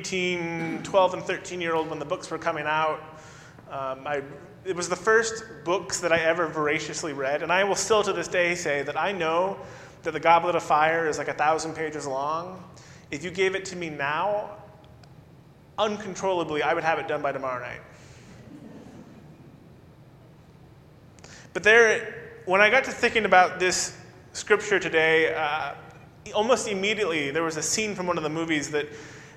teen, 0.00 0.82
12 0.82 1.14
and 1.14 1.22
13 1.22 1.60
year 1.60 1.74
old 1.74 1.88
when 1.88 1.98
the 1.98 2.04
books 2.04 2.30
were 2.30 2.38
coming 2.38 2.66
out. 2.66 3.00
Um, 3.70 4.06
I, 4.06 4.22
it 4.64 4.74
was 4.74 4.88
the 4.88 4.96
first 4.96 5.44
books 5.64 6.00
that 6.00 6.12
I 6.12 6.18
ever 6.18 6.46
voraciously 6.46 7.12
read, 7.12 7.42
and 7.42 7.52
I 7.52 7.64
will 7.64 7.76
still 7.76 8.02
to 8.02 8.12
this 8.12 8.28
day 8.28 8.54
say 8.54 8.82
that 8.82 8.98
I 8.98 9.12
know 9.12 9.58
that 10.02 10.12
the 10.12 10.20
Goblet 10.20 10.54
of 10.54 10.62
Fire 10.62 11.08
is 11.08 11.18
like 11.18 11.28
a 11.28 11.34
thousand 11.34 11.74
pages 11.74 12.06
long. 12.06 12.62
If 13.10 13.24
you 13.24 13.30
gave 13.30 13.54
it 13.54 13.64
to 13.66 13.76
me 13.76 13.90
now, 13.90 14.56
uncontrollably, 15.78 16.62
I 16.62 16.74
would 16.74 16.84
have 16.84 16.98
it 16.98 17.08
done 17.08 17.22
by 17.22 17.32
tomorrow 17.32 17.60
night. 17.60 17.80
But 21.52 21.62
there, 21.62 22.40
when 22.44 22.60
I 22.60 22.70
got 22.70 22.84
to 22.84 22.92
thinking 22.92 23.24
about 23.24 23.58
this 23.58 23.96
scripture 24.32 24.78
today, 24.78 25.34
uh, 25.34 25.74
almost 26.34 26.68
immediately 26.68 27.30
there 27.30 27.42
was 27.42 27.56
a 27.56 27.62
scene 27.62 27.94
from 27.94 28.06
one 28.06 28.16
of 28.16 28.22
the 28.22 28.30
movies 28.30 28.70
that, 28.70 28.86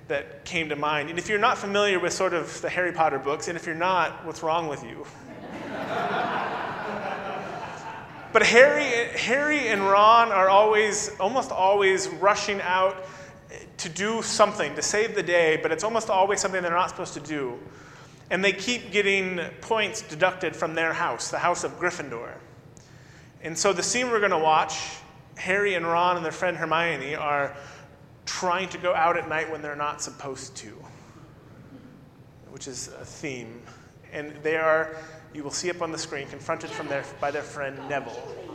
that 0.07 0.45
came 0.45 0.69
to 0.69 0.75
mind. 0.75 1.09
And 1.09 1.17
if 1.17 1.29
you're 1.29 1.39
not 1.39 1.57
familiar 1.57 1.99
with 1.99 2.13
sort 2.13 2.33
of 2.33 2.61
the 2.61 2.69
Harry 2.69 2.91
Potter 2.91 3.19
books, 3.19 3.47
and 3.47 3.57
if 3.57 3.65
you're 3.65 3.75
not, 3.75 4.25
what's 4.25 4.43
wrong 4.43 4.67
with 4.67 4.83
you? 4.83 5.05
but 8.33 8.43
Harry, 8.43 9.09
Harry 9.17 9.69
and 9.69 9.81
Ron 9.81 10.31
are 10.31 10.49
always, 10.49 11.09
almost 11.19 11.51
always 11.51 12.09
rushing 12.09 12.61
out 12.61 13.05
to 13.77 13.89
do 13.89 14.21
something, 14.21 14.75
to 14.75 14.81
save 14.81 15.15
the 15.15 15.23
day, 15.23 15.57
but 15.61 15.71
it's 15.71 15.83
almost 15.83 16.09
always 16.09 16.39
something 16.39 16.61
they're 16.61 16.71
not 16.71 16.89
supposed 16.89 17.13
to 17.13 17.19
do. 17.19 17.57
And 18.29 18.43
they 18.43 18.53
keep 18.53 18.91
getting 18.91 19.39
points 19.61 20.01
deducted 20.01 20.55
from 20.55 20.73
their 20.75 20.93
house, 20.93 21.29
the 21.29 21.37
house 21.37 21.63
of 21.63 21.79
Gryffindor. 21.79 22.33
And 23.41 23.57
so 23.57 23.73
the 23.73 23.83
scene 23.83 24.09
we're 24.09 24.19
going 24.19 24.31
to 24.31 24.37
watch, 24.37 24.79
Harry 25.35 25.75
and 25.75 25.85
Ron 25.85 26.15
and 26.15 26.25
their 26.25 26.31
friend 26.31 26.55
Hermione 26.55 27.15
are 27.15 27.55
trying 28.25 28.69
to 28.69 28.77
go 28.77 28.93
out 28.93 29.17
at 29.17 29.27
night 29.27 29.51
when 29.51 29.61
they're 29.61 29.75
not 29.75 30.01
supposed 30.01 30.55
to, 30.57 30.69
which 32.49 32.67
is 32.67 32.87
a 32.99 33.05
theme. 33.05 33.61
And 34.11 34.33
they 34.43 34.57
are, 34.57 34.95
you 35.33 35.43
will 35.43 35.51
see 35.51 35.69
up 35.69 35.81
on 35.81 35.91
the 35.91 35.97
screen, 35.97 36.27
confronted 36.27 36.69
from 36.69 36.87
their, 36.87 37.03
by 37.19 37.31
their 37.31 37.41
friend 37.41 37.77
Neville. 37.89 38.52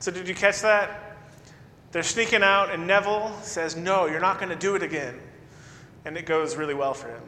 So, 0.00 0.10
did 0.10 0.28
you 0.28 0.34
catch 0.34 0.62
that? 0.62 1.16
They're 1.90 2.02
sneaking 2.02 2.42
out, 2.42 2.70
and 2.70 2.86
Neville 2.86 3.32
says, 3.42 3.76
No, 3.76 4.06
you're 4.06 4.20
not 4.20 4.38
going 4.38 4.50
to 4.50 4.56
do 4.56 4.74
it 4.74 4.82
again. 4.82 5.18
And 6.04 6.16
it 6.16 6.26
goes 6.26 6.56
really 6.56 6.74
well 6.74 6.94
for 6.94 7.08
him. 7.08 7.22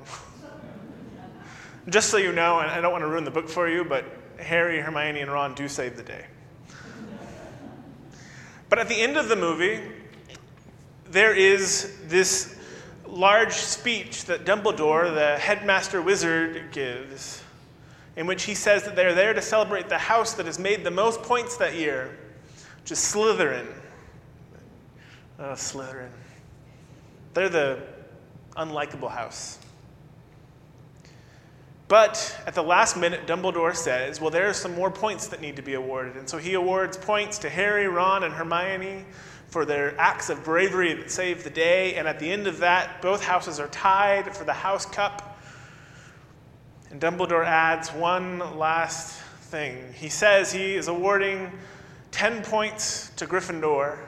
Just 1.88 2.10
so 2.10 2.16
you 2.16 2.32
know, 2.32 2.60
and 2.60 2.70
I 2.70 2.80
don't 2.80 2.92
want 2.92 3.02
to 3.02 3.08
ruin 3.08 3.24
the 3.24 3.30
book 3.30 3.48
for 3.48 3.68
you, 3.68 3.84
but 3.84 4.04
Harry, 4.38 4.80
Hermione, 4.80 5.20
and 5.20 5.30
Ron 5.30 5.54
do 5.54 5.68
save 5.68 5.96
the 5.96 6.02
day. 6.02 6.26
But 8.68 8.78
at 8.78 8.88
the 8.88 9.00
end 9.00 9.16
of 9.16 9.28
the 9.28 9.34
movie, 9.34 9.80
there 11.06 11.34
is 11.34 11.96
this 12.06 12.56
large 13.04 13.52
speech 13.52 14.26
that 14.26 14.44
Dumbledore, 14.44 15.12
the 15.12 15.36
headmaster 15.38 16.00
wizard, 16.00 16.70
gives, 16.70 17.42
in 18.14 18.26
which 18.26 18.44
he 18.44 18.54
says 18.54 18.84
that 18.84 18.94
they're 18.94 19.14
there 19.14 19.34
to 19.34 19.42
celebrate 19.42 19.88
the 19.88 19.98
house 19.98 20.34
that 20.34 20.46
has 20.46 20.58
made 20.58 20.84
the 20.84 20.90
most 20.90 21.22
points 21.22 21.56
that 21.56 21.74
year, 21.74 22.16
is 22.86 22.98
Slytherin. 22.98 23.66
Oh, 25.38 25.52
Slytherin. 25.52 26.10
They're 27.34 27.48
the 27.48 27.82
unlikable 28.56 29.10
house. 29.10 29.58
But 31.88 32.38
at 32.46 32.54
the 32.54 32.62
last 32.62 32.96
minute, 32.96 33.26
Dumbledore 33.26 33.74
says, 33.74 34.20
well, 34.20 34.30
there 34.30 34.48
are 34.48 34.54
some 34.54 34.76
more 34.76 34.92
points 34.92 35.26
that 35.26 35.40
need 35.40 35.56
to 35.56 35.62
be 35.62 35.74
awarded. 35.74 36.16
And 36.16 36.28
so 36.28 36.38
he 36.38 36.54
awards 36.54 36.96
points 36.96 37.38
to 37.38 37.48
Harry, 37.48 37.88
Ron, 37.88 38.22
and 38.22 38.32
Hermione 38.32 39.04
for 39.48 39.64
their 39.64 39.98
acts 39.98 40.30
of 40.30 40.44
bravery 40.44 40.94
that 40.94 41.10
saved 41.10 41.42
the 41.42 41.50
day. 41.50 41.96
And 41.96 42.06
at 42.06 42.20
the 42.20 42.30
end 42.30 42.46
of 42.46 42.58
that, 42.58 43.02
both 43.02 43.24
houses 43.24 43.58
are 43.58 43.66
tied 43.68 44.36
for 44.36 44.44
the 44.44 44.52
House 44.52 44.86
Cup. 44.86 45.40
And 46.92 47.00
Dumbledore 47.00 47.44
adds 47.44 47.88
one 47.88 48.38
last 48.56 49.20
thing. 49.50 49.92
He 49.92 50.08
says 50.08 50.52
he 50.52 50.76
is 50.76 50.86
awarding 50.86 51.50
10 52.12 52.42
points 52.42 53.10
to 53.16 53.26
Gryffindor 53.26 53.98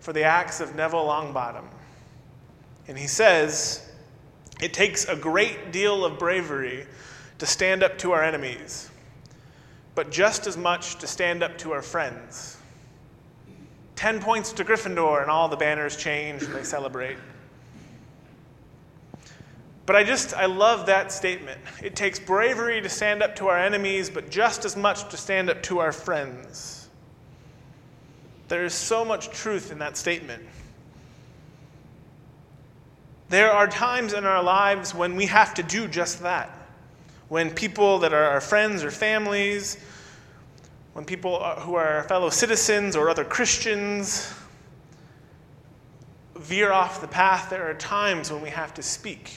for 0.00 0.12
the 0.12 0.22
acts 0.22 0.60
of 0.60 0.74
Neville 0.74 1.04
Longbottom. 1.04 1.64
And 2.88 2.98
he 2.98 3.06
says, 3.06 3.90
it 4.60 4.72
takes 4.72 5.06
a 5.06 5.16
great 5.16 5.72
deal 5.72 6.04
of 6.04 6.18
bravery 6.18 6.86
to 7.38 7.46
stand 7.46 7.82
up 7.82 7.98
to 7.98 8.12
our 8.12 8.22
enemies, 8.22 8.90
but 9.94 10.10
just 10.10 10.46
as 10.46 10.56
much 10.56 10.96
to 10.96 11.06
stand 11.06 11.42
up 11.42 11.56
to 11.58 11.72
our 11.72 11.82
friends. 11.82 12.58
10 13.96 14.20
points 14.20 14.52
to 14.52 14.64
Gryffindor, 14.64 15.22
and 15.22 15.30
all 15.30 15.48
the 15.48 15.56
banners 15.56 15.96
change 15.96 16.42
and 16.42 16.54
they 16.54 16.64
celebrate. 16.64 17.16
But 19.86 19.96
I 19.96 20.04
just, 20.04 20.34
I 20.34 20.46
love 20.46 20.86
that 20.86 21.12
statement. 21.12 21.60
It 21.82 21.94
takes 21.94 22.18
bravery 22.18 22.80
to 22.80 22.88
stand 22.88 23.22
up 23.22 23.36
to 23.36 23.48
our 23.48 23.58
enemies, 23.58 24.08
but 24.08 24.30
just 24.30 24.64
as 24.64 24.76
much 24.76 25.08
to 25.10 25.16
stand 25.16 25.50
up 25.50 25.62
to 25.64 25.78
our 25.78 25.92
friends. 25.92 26.83
There 28.54 28.64
is 28.64 28.72
so 28.72 29.04
much 29.04 29.30
truth 29.30 29.72
in 29.72 29.80
that 29.80 29.96
statement. 29.96 30.40
There 33.28 33.50
are 33.50 33.66
times 33.66 34.12
in 34.12 34.24
our 34.24 34.44
lives 34.44 34.94
when 34.94 35.16
we 35.16 35.26
have 35.26 35.54
to 35.54 35.64
do 35.64 35.88
just 35.88 36.22
that. 36.22 36.56
When 37.26 37.50
people 37.50 37.98
that 37.98 38.12
are 38.12 38.22
our 38.22 38.40
friends 38.40 38.84
or 38.84 38.92
families, 38.92 39.76
when 40.92 41.04
people 41.04 41.42
who 41.42 41.74
are 41.74 42.04
fellow 42.04 42.30
citizens 42.30 42.94
or 42.94 43.10
other 43.10 43.24
Christians 43.24 44.32
veer 46.36 46.70
off 46.70 47.00
the 47.00 47.08
path, 47.08 47.50
there 47.50 47.68
are 47.68 47.74
times 47.74 48.30
when 48.30 48.40
we 48.40 48.50
have 48.50 48.72
to 48.74 48.84
speak. 48.84 49.34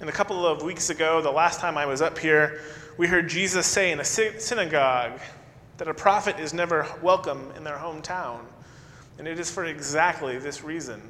And 0.00 0.10
a 0.10 0.12
couple 0.12 0.44
of 0.44 0.64
weeks 0.64 0.90
ago, 0.90 1.22
the 1.22 1.30
last 1.30 1.60
time 1.60 1.78
I 1.78 1.86
was 1.86 2.02
up 2.02 2.18
here, 2.18 2.60
we 2.98 3.06
heard 3.06 3.28
Jesus 3.28 3.66
say 3.66 3.92
in 3.92 4.00
a 4.00 4.04
synagogue 4.04 5.20
that 5.78 5.88
a 5.88 5.94
prophet 5.94 6.38
is 6.38 6.54
never 6.54 6.86
welcome 7.02 7.52
in 7.56 7.64
their 7.64 7.76
hometown. 7.76 8.40
And 9.18 9.26
it 9.26 9.38
is 9.38 9.50
for 9.50 9.64
exactly 9.64 10.38
this 10.38 10.62
reason. 10.62 11.02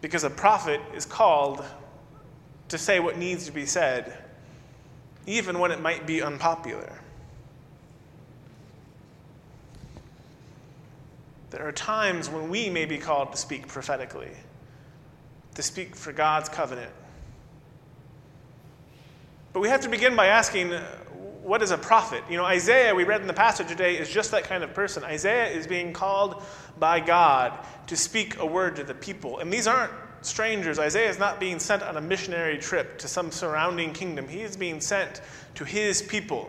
Because 0.00 0.24
a 0.24 0.30
prophet 0.30 0.80
is 0.94 1.06
called 1.06 1.64
to 2.68 2.78
say 2.78 3.00
what 3.00 3.18
needs 3.18 3.46
to 3.46 3.52
be 3.52 3.66
said, 3.66 4.16
even 5.26 5.58
when 5.58 5.70
it 5.70 5.80
might 5.80 6.06
be 6.06 6.22
unpopular. 6.22 6.92
There 11.50 11.68
are 11.68 11.72
times 11.72 12.30
when 12.30 12.48
we 12.48 12.70
may 12.70 12.86
be 12.86 12.96
called 12.96 13.32
to 13.32 13.36
speak 13.36 13.68
prophetically, 13.68 14.30
to 15.54 15.62
speak 15.62 15.94
for 15.94 16.12
God's 16.12 16.48
covenant. 16.48 16.90
But 19.52 19.60
we 19.60 19.68
have 19.68 19.82
to 19.82 19.90
begin 19.90 20.16
by 20.16 20.28
asking 20.28 20.72
what 21.42 21.60
is 21.60 21.72
a 21.72 21.78
prophet? 21.78 22.22
You 22.30 22.36
know, 22.36 22.44
Isaiah, 22.44 22.94
we 22.94 23.04
read 23.04 23.20
in 23.20 23.26
the 23.26 23.34
passage 23.34 23.68
today, 23.68 23.98
is 23.98 24.08
just 24.08 24.30
that 24.30 24.44
kind 24.44 24.62
of 24.62 24.74
person. 24.74 25.02
Isaiah 25.02 25.46
is 25.46 25.66
being 25.66 25.92
called 25.92 26.42
by 26.78 27.00
God 27.00 27.58
to 27.88 27.96
speak 27.96 28.38
a 28.38 28.46
word 28.46 28.76
to 28.76 28.84
the 28.84 28.94
people. 28.94 29.40
And 29.40 29.52
these 29.52 29.66
aren't 29.66 29.92
strangers. 30.22 30.78
Isaiah 30.78 31.10
is 31.10 31.18
not 31.18 31.40
being 31.40 31.58
sent 31.58 31.82
on 31.82 31.96
a 31.96 32.00
missionary 32.00 32.58
trip 32.58 32.98
to 32.98 33.08
some 33.08 33.32
surrounding 33.32 33.92
kingdom. 33.92 34.28
He 34.28 34.42
is 34.42 34.56
being 34.56 34.80
sent 34.80 35.20
to 35.56 35.64
his 35.64 36.00
people, 36.00 36.48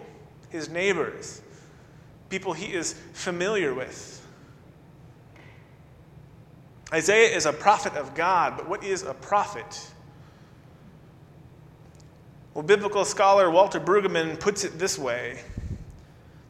his 0.50 0.70
neighbors, 0.70 1.42
people 2.30 2.54
he 2.54 2.74
is 2.74 2.94
familiar 3.14 3.74
with. 3.74 4.26
Isaiah 6.94 7.36
is 7.36 7.48
a 7.48 7.54
prophet 7.54 7.94
of 7.94 8.14
God, 8.14 8.58
but 8.58 8.70
what 8.70 8.84
is 8.84 9.02
a 9.02 9.16
prophet? 9.16 9.90
Well, 12.54 12.64
biblical 12.64 13.04
scholar 13.04 13.50
Walter 13.50 13.80
Brueggemann 13.80 14.40
puts 14.40 14.64
it 14.64 14.78
this 14.78 15.00
way 15.00 15.40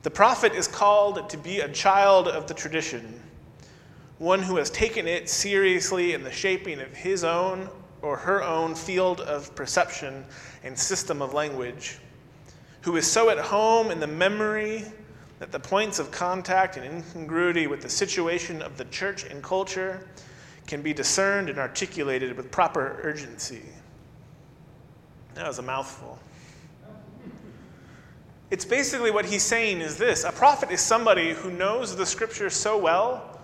The 0.02 0.12
prophet 0.12 0.52
is 0.54 0.68
called 0.68 1.30
to 1.30 1.38
be 1.38 1.62
a 1.62 1.70
child 1.72 2.28
of 2.28 2.46
the 2.46 2.54
tradition, 2.54 3.22
one 4.18 4.42
who 4.42 4.58
has 4.58 4.70
taken 4.70 5.08
it 5.08 5.30
seriously 5.30 6.14
in 6.14 6.22
the 6.22 6.32
shaping 6.32 6.82
of 6.82 6.94
his 6.94 7.24
own 7.24 7.70
or 8.02 8.18
her 8.18 8.44
own 8.44 8.76
field 8.76 9.22
of 9.22 9.56
perception 9.56 10.26
and 10.66 10.78
system 10.78 11.22
of 11.22 11.34
language, 11.34 12.00
who 12.82 12.98
is 12.98 13.10
so 13.10 13.30
at 13.30 13.40
home 13.40 13.90
in 13.90 14.02
the 14.02 14.08
memory 14.08 14.84
that 15.40 15.54
the 15.54 15.60
points 15.60 16.00
of 16.00 16.12
contact 16.12 16.76
and 16.76 16.86
incongruity 16.86 17.66
with 17.66 17.82
the 17.82 17.90
situation 17.90 18.62
of 18.62 18.76
the 18.76 18.86
church 18.86 19.24
and 19.24 19.42
culture 19.42 20.06
can 20.68 20.82
be 20.82 20.92
discerned 20.92 21.50
and 21.50 21.60
articulated 21.60 22.36
with 22.36 22.52
proper 22.52 23.00
urgency. 23.04 23.62
That 25.36 25.48
was 25.48 25.60
a 25.60 25.64
mouthful. 25.64 26.20
It's 28.52 28.66
basically 28.66 29.10
what 29.10 29.26
he's 29.26 29.42
saying 29.42 29.82
is 29.82 29.98
this 29.98 30.24
a 30.24 30.32
prophet 30.32 30.70
is 30.70 30.80
somebody 30.80 31.34
who 31.34 31.50
knows 31.50 31.96
the 31.96 32.06
scripture 32.06 32.52
so 32.52 32.78
well 32.78 33.40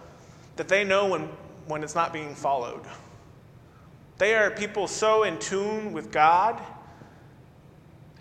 that 0.56 0.68
they 0.68 0.84
know 0.84 1.08
when, 1.08 1.30
when 1.66 1.84
it's 1.84 1.96
not 1.96 2.14
being 2.14 2.36
followed. 2.36 2.84
They 4.20 4.36
are 4.36 4.52
people 4.52 4.88
so 4.88 5.24
in 5.24 5.40
tune 5.40 5.94
with 5.94 6.12
God 6.12 6.62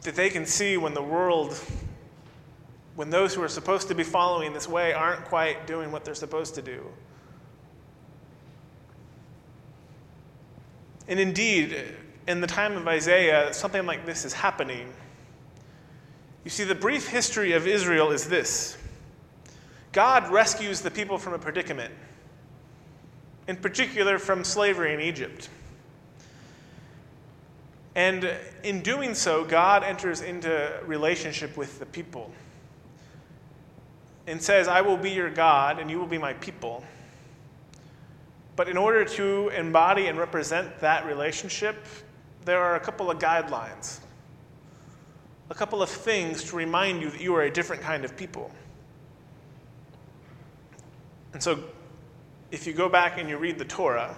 that 0.03 0.15
they 0.15 0.31
can 0.31 0.47
see 0.47 0.77
when 0.77 0.95
the 0.95 1.03
world, 1.03 1.61
when 2.95 3.11
those 3.11 3.35
who 3.35 3.43
are 3.43 3.49
supposed 3.49 3.89
to 3.89 3.95
be 3.95 4.05
following 4.05 4.53
this 4.53 4.69
way 4.69 4.93
aren't 4.93 5.25
quite 5.25 5.67
doing 5.67 5.93
what 5.93 6.05
they're 6.05 6.15
supposed 6.15 6.55
to 6.55 6.63
do. 6.63 6.87
And 11.09 11.19
indeed, 11.19 11.77
in 12.29 12.43
the 12.43 12.47
time 12.47 12.77
of 12.77 12.87
Isaiah, 12.87 13.53
something 13.55 13.87
like 13.87 14.05
this 14.05 14.27
is 14.27 14.35
happening. 14.35 14.93
You 16.45 16.51
see, 16.51 16.63
the 16.63 16.75
brief 16.75 17.09
history 17.09 17.53
of 17.53 17.67
Israel 17.67 18.11
is 18.11 18.29
this 18.29 18.77
God 19.93 20.31
rescues 20.31 20.83
the 20.83 20.91
people 20.91 21.19
from 21.19 21.33
a 21.33 21.39
predicament, 21.39 21.93
in 23.49 23.57
particular 23.57 24.19
from 24.19 24.45
slavery 24.45 24.93
in 24.93 25.01
Egypt. 25.01 25.49
And 27.95 28.31
in 28.63 28.83
doing 28.83 29.15
so, 29.15 29.45
God 29.45 29.83
enters 29.83 30.21
into 30.21 30.79
relationship 30.87 31.57
with 31.57 31.81
the 31.81 31.87
people 31.87 32.31
and 34.27 34.41
says, 34.41 34.69
I 34.69 34.83
will 34.83 34.99
be 34.99 35.11
your 35.11 35.31
God 35.31 35.81
and 35.81 35.91
you 35.91 35.99
will 35.99 36.07
be 36.07 36.19
my 36.19 36.35
people. 36.35 36.85
But 38.55 38.69
in 38.69 38.77
order 38.77 39.05
to 39.05 39.49
embody 39.49 40.07
and 40.07 40.19
represent 40.19 40.79
that 40.81 41.07
relationship, 41.07 41.85
there 42.49 42.63
are 42.63 42.77
a 42.77 42.81
couple 42.81 43.11
of 43.11 43.19
guidelines, 43.19 44.01
a 45.51 45.55
couple 45.55 45.83
of 45.83 45.91
things 45.91 46.43
to 46.45 46.57
remind 46.57 47.03
you 47.03 47.11
that 47.11 47.21
you 47.21 47.35
are 47.35 47.43
a 47.43 47.51
different 47.51 47.83
kind 47.83 48.07
of 48.07 48.17
people. 48.17 48.51
And 51.35 51.43
so, 51.43 51.63
if 52.51 52.67
you 52.67 52.73
go 52.73 52.89
back 52.89 53.19
and 53.19 53.29
you 53.29 53.37
read 53.37 53.59
the 53.59 53.67
Torah, 53.67 54.17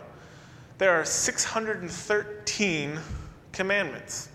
there 0.78 0.92
are 0.92 1.04
613 1.04 3.00
commandments. 3.50 4.28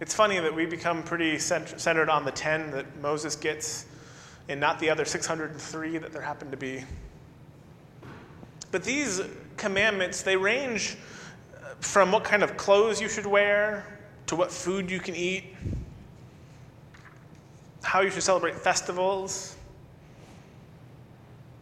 It's 0.00 0.12
funny 0.12 0.40
that 0.40 0.52
we 0.52 0.66
become 0.66 1.04
pretty 1.04 1.38
centered 1.38 2.08
on 2.10 2.24
the 2.24 2.32
10 2.32 2.72
that 2.72 3.00
Moses 3.00 3.36
gets 3.36 3.86
and 4.48 4.58
not 4.58 4.80
the 4.80 4.90
other 4.90 5.04
603 5.04 5.98
that 5.98 6.12
there 6.12 6.22
happen 6.22 6.50
to 6.50 6.56
be. 6.56 6.82
But 8.72 8.82
these 8.82 9.20
commandments, 9.56 10.22
they 10.22 10.36
range 10.36 10.96
from 11.80 12.12
what 12.12 12.24
kind 12.24 12.42
of 12.42 12.56
clothes 12.56 13.00
you 13.00 13.08
should 13.08 13.26
wear 13.26 13.86
to 14.26 14.36
what 14.36 14.52
food 14.52 14.90
you 14.90 15.00
can 15.00 15.14
eat, 15.14 15.44
how 17.82 18.00
you 18.00 18.10
should 18.10 18.22
celebrate 18.22 18.54
festivals. 18.54 19.56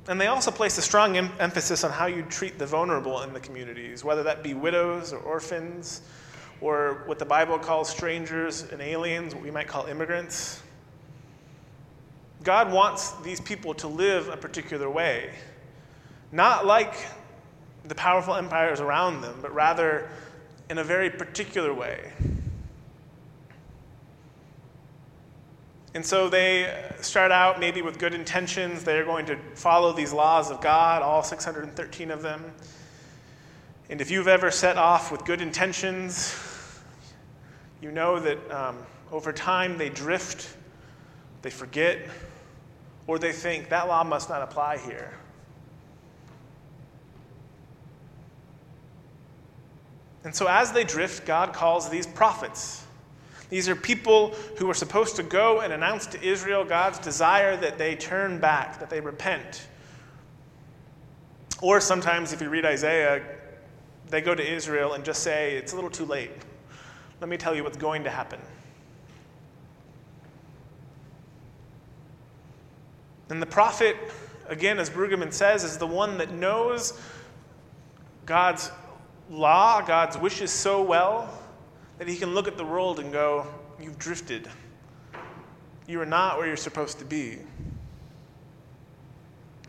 And 0.09 0.21
they 0.21 0.27
also 0.29 0.51
place 0.51 0.79
a 0.79 0.83
strong 0.83 1.17
em- 1.17 1.33
emphasis 1.39 1.85
on 1.85 1.91
how 1.91 2.07
you 2.07 2.23
treat 2.23 2.59
the 2.59 2.67
vulnerable 2.67 3.23
in 3.23 3.33
the 3.33 3.41
communities, 3.41 4.05
whether 4.05 4.23
that 4.23 4.43
be 4.43 4.55
widows 4.55 5.13
or 5.13 5.19
orphans, 5.21 6.03
or 6.61 7.03
what 7.07 7.19
the 7.19 7.25
Bible 7.25 7.59
calls 7.59 7.89
strangers 7.89 8.63
and 8.73 8.81
aliens, 8.81 9.35
what 9.35 9.43
we 9.43 9.51
might 9.51 9.69
call 9.69 9.87
immigrants. 9.87 10.63
God 12.43 12.73
wants 12.73 13.13
these 13.23 13.41
people 13.41 13.75
to 13.75 13.89
live 13.89 14.29
a 14.29 14.37
particular 14.37 14.89
way, 14.89 15.33
not 16.33 16.67
like 16.67 16.95
the 17.89 17.95
powerful 17.95 18.35
empires 18.35 18.81
around 18.81 19.21
them, 19.21 19.39
but 19.41 19.55
rather 19.55 20.09
in 20.69 20.79
a 20.79 20.85
very 20.85 21.11
particular 21.11 21.73
way. 21.73 22.13
And 25.95 26.05
so 26.05 26.29
they 26.29 26.93
start 27.01 27.33
out 27.33 27.59
maybe 27.59 27.81
with 27.81 27.99
good 27.99 28.13
intentions. 28.13 28.85
They're 28.85 29.07
going 29.07 29.25
to 29.27 29.39
follow 29.55 29.95
these 29.95 30.13
laws 30.13 30.51
of 30.51 30.61
God, 30.61 31.01
all 31.01 31.23
613 31.23 32.11
of 32.11 32.21
them. 32.21 32.53
And 33.89 34.01
if 34.01 34.11
you've 34.11 34.29
ever 34.29 34.51
set 34.51 34.77
off 34.77 35.11
with 35.11 35.25
good 35.25 35.41
intentions, 35.41 36.37
you 37.81 37.93
know 37.93 38.19
that 38.21 38.51
um, 38.51 38.77
over 39.11 39.33
time 39.33 39.79
they 39.79 39.89
drift, 39.89 40.55
they 41.43 41.51
forget, 41.51 41.99
or 43.07 43.19
they 43.19 43.33
think 43.33 43.71
that 43.71 43.89
law 43.89 44.05
must 44.05 44.29
not 44.29 44.43
apply 44.43 44.79
here. 44.79 45.15
And 50.27 50.35
so, 50.35 50.49
as 50.49 50.73
they 50.73 50.83
drift, 50.83 51.25
God 51.25 51.53
calls 51.53 51.89
these 51.89 52.05
prophets. 52.05 52.85
These 53.49 53.69
are 53.69 53.77
people 53.77 54.35
who 54.59 54.69
are 54.69 54.75
supposed 54.75 55.15
to 55.17 55.23
go 55.23 55.61
and 55.61 55.73
announce 55.73 56.05
to 56.09 56.21
Israel 56.21 56.65
God's 56.65 56.99
desire 56.99 57.57
that 57.59 57.79
they 57.79 57.95
turn 57.95 58.41
back, 58.41 58.81
that 58.81 58.91
they 58.91 59.01
repent. 59.01 59.69
Or 61.63 61.81
sometimes, 61.81 62.33
if 62.33 62.43
you 62.43 62.49
read 62.49 62.67
Isaiah, 62.67 63.25
they 64.09 64.21
go 64.21 64.35
to 64.35 64.45
Israel 64.45 64.95
and 64.95 65.05
just 65.05 65.23
say, 65.23 65.55
It's 65.55 65.73
a 65.73 65.77
little 65.77 65.91
too 65.91 66.07
late. 66.07 66.33
Let 67.21 67.31
me 67.31 67.37
tell 67.37 67.55
you 67.55 67.63
what's 67.63 67.77
going 67.79 68.03
to 68.03 68.11
happen. 68.11 68.41
And 73.29 73.41
the 73.41 73.47
prophet, 73.47 73.97
again, 74.49 74.81
as 74.81 74.91
Brueggemann 74.91 75.33
says, 75.33 75.63
is 75.63 75.79
the 75.79 75.87
one 75.87 76.19
that 76.19 76.33
knows 76.33 77.01
God's 78.27 78.73
law, 79.31 79.81
God's 79.83 80.17
wishes 80.19 80.51
so 80.51 80.83
well 80.83 81.29
that 81.99 82.09
he 82.09 82.17
can 82.17 82.35
look 82.35 82.49
at 82.49 82.57
the 82.57 82.65
world 82.65 83.01
and 83.01 83.13
go, 83.13 83.47
You've 83.81 83.99
drifted. 83.99 84.49
You 85.87 86.01
are 86.01 86.07
not 86.07 86.39
where 86.39 86.47
you're 86.47 86.57
supposed 86.57 86.99
to 87.01 87.05
be. 87.05 87.39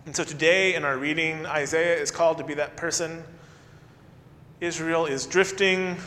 And 0.06 0.16
so 0.16 0.24
today 0.24 0.76
in 0.76 0.86
our 0.86 0.98
reading, 0.98 1.46
Isaiah 1.46 1.98
is 1.98 2.10
called 2.12 2.38
to 2.38 2.46
be 2.46 2.54
that 2.54 2.78
person. 2.78 3.24
Israel 4.62 5.06
is 5.06 5.26
drifting. 5.26 5.98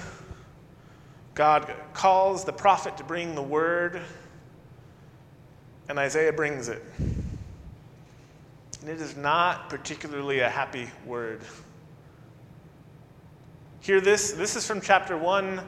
God 1.34 1.72
calls 1.92 2.44
the 2.44 2.52
prophet 2.52 2.96
to 2.96 3.04
bring 3.04 3.34
the 3.34 3.42
word, 3.42 4.00
and 5.88 5.98
Isaiah 5.98 6.32
brings 6.32 6.68
it. 6.68 6.82
And 6.98 8.88
it 8.88 9.00
is 9.00 9.16
not 9.16 9.68
particularly 9.68 10.40
a 10.40 10.48
happy 10.48 10.88
word. 11.04 11.42
Hear 13.82 14.02
this. 14.02 14.32
This 14.32 14.56
is 14.56 14.66
from 14.66 14.82
chapter 14.82 15.16
1, 15.16 15.58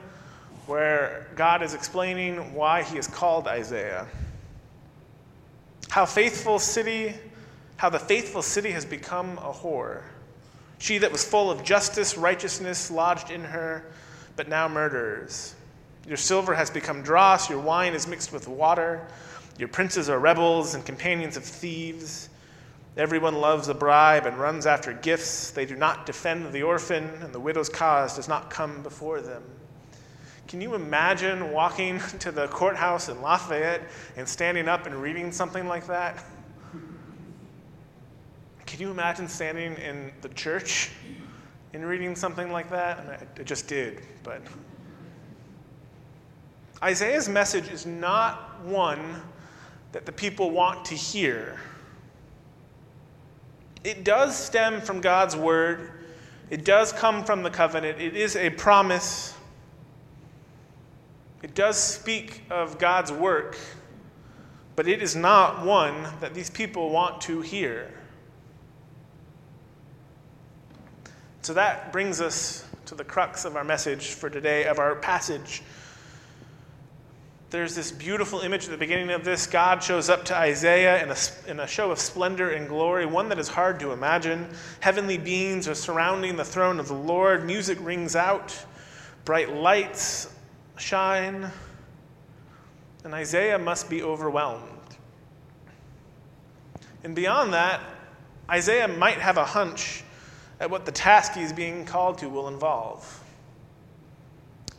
where 0.66 1.28
God 1.34 1.62
is 1.62 1.72
explaining 1.72 2.52
why 2.52 2.82
he 2.82 2.96
has 2.96 3.06
called 3.06 3.48
Isaiah. 3.48 4.06
How 5.88 6.04
faithful 6.04 6.58
city, 6.58 7.14
how 7.78 7.88
the 7.88 7.98
faithful 7.98 8.42
city 8.42 8.70
has 8.72 8.84
become 8.84 9.38
a 9.38 9.50
whore. 9.50 10.02
She 10.78 10.98
that 10.98 11.10
was 11.10 11.24
full 11.24 11.50
of 11.50 11.64
justice, 11.64 12.18
righteousness 12.18 12.90
lodged 12.90 13.30
in 13.30 13.44
her, 13.44 13.82
but 14.36 14.46
now 14.46 14.68
murders. 14.68 15.54
Your 16.06 16.18
silver 16.18 16.54
has 16.54 16.68
become 16.68 17.00
dross, 17.02 17.48
your 17.48 17.60
wine 17.60 17.94
is 17.94 18.06
mixed 18.06 18.30
with 18.30 18.46
water. 18.46 19.06
Your 19.58 19.68
princes 19.68 20.10
are 20.10 20.18
rebels 20.18 20.74
and 20.74 20.84
companions 20.84 21.38
of 21.38 21.44
thieves. 21.44 22.28
Everyone 22.96 23.36
loves 23.36 23.68
a 23.68 23.74
bribe 23.74 24.26
and 24.26 24.36
runs 24.36 24.66
after 24.66 24.92
gifts. 24.92 25.50
They 25.50 25.64
do 25.64 25.76
not 25.76 26.04
defend 26.04 26.52
the 26.52 26.62
orphan, 26.62 27.04
and 27.22 27.32
the 27.32 27.40
widow's 27.40 27.70
cause 27.70 28.16
does 28.16 28.28
not 28.28 28.50
come 28.50 28.82
before 28.82 29.22
them. 29.22 29.42
Can 30.46 30.60
you 30.60 30.74
imagine 30.74 31.52
walking 31.52 31.98
to 32.18 32.30
the 32.30 32.48
courthouse 32.48 33.08
in 33.08 33.22
Lafayette 33.22 33.82
and 34.16 34.28
standing 34.28 34.68
up 34.68 34.86
and 34.86 34.94
reading 34.94 35.32
something 35.32 35.66
like 35.66 35.86
that? 35.86 36.22
Can 38.66 38.80
you 38.80 38.90
imagine 38.90 39.28
standing 39.28 39.74
in 39.76 40.12
the 40.20 40.28
church 40.30 40.90
and 41.72 41.86
reading 41.86 42.14
something 42.14 42.52
like 42.52 42.70
that? 42.70 43.26
I, 43.38 43.42
just 43.42 43.68
did, 43.68 44.02
but. 44.22 44.42
Isaiah's 46.82 47.28
message 47.28 47.68
is 47.68 47.86
not 47.86 48.60
one 48.64 49.22
that 49.92 50.04
the 50.04 50.12
people 50.12 50.50
want 50.50 50.84
to 50.86 50.94
hear. 50.94 51.58
It 53.84 54.04
does 54.04 54.36
stem 54.36 54.80
from 54.80 55.00
God's 55.00 55.36
word, 55.36 55.90
it 56.50 56.64
does 56.64 56.92
come 56.92 57.24
from 57.24 57.42
the 57.42 57.50
covenant, 57.50 58.00
it 58.00 58.16
is 58.16 58.36
a 58.36 58.50
promise. 58.50 59.34
It 61.42 61.56
does 61.56 61.76
speak 61.76 62.42
of 62.50 62.78
God's 62.78 63.10
work, 63.10 63.58
but 64.76 64.86
it 64.86 65.02
is 65.02 65.16
not 65.16 65.66
one 65.66 66.06
that 66.20 66.34
these 66.34 66.48
people 66.48 66.90
want 66.90 67.20
to 67.22 67.40
hear. 67.40 67.92
So 71.42 71.52
that 71.54 71.92
brings 71.92 72.20
us 72.20 72.64
to 72.86 72.94
the 72.94 73.02
crux 73.02 73.44
of 73.44 73.56
our 73.56 73.64
message 73.64 74.10
for 74.10 74.30
today, 74.30 74.66
of 74.66 74.78
our 74.78 74.94
passage. 74.94 75.62
There's 77.52 77.74
this 77.74 77.92
beautiful 77.92 78.40
image 78.40 78.64
at 78.64 78.70
the 78.70 78.78
beginning 78.78 79.10
of 79.10 79.24
this. 79.26 79.46
God 79.46 79.82
shows 79.82 80.08
up 80.08 80.24
to 80.24 80.34
Isaiah 80.34 81.02
in 81.02 81.10
a, 81.10 81.16
in 81.46 81.60
a 81.60 81.66
show 81.66 81.90
of 81.90 81.98
splendor 81.98 82.48
and 82.48 82.66
glory, 82.66 83.04
one 83.04 83.28
that 83.28 83.38
is 83.38 83.46
hard 83.46 83.78
to 83.80 83.92
imagine. 83.92 84.48
Heavenly 84.80 85.18
beings 85.18 85.68
are 85.68 85.74
surrounding 85.74 86.36
the 86.36 86.46
throne 86.46 86.80
of 86.80 86.88
the 86.88 86.94
Lord. 86.94 87.44
Music 87.44 87.76
rings 87.82 88.16
out, 88.16 88.58
bright 89.26 89.52
lights 89.52 90.34
shine, 90.78 91.50
and 93.04 93.12
Isaiah 93.12 93.58
must 93.58 93.90
be 93.90 94.02
overwhelmed. 94.02 94.96
And 97.04 97.14
beyond 97.14 97.52
that, 97.52 97.82
Isaiah 98.48 98.88
might 98.88 99.18
have 99.18 99.36
a 99.36 99.44
hunch 99.44 100.04
at 100.58 100.70
what 100.70 100.86
the 100.86 100.92
task 100.92 101.34
he's 101.34 101.52
being 101.52 101.84
called 101.84 102.16
to 102.18 102.30
will 102.30 102.48
involve. 102.48 103.21